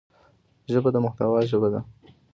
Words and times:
ژبه 0.71 0.89
د 0.93 0.97
محتوا 1.05 1.39
ژبه 1.51 1.67
ده 1.73 1.81